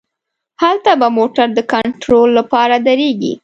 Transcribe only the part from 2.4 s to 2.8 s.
پاره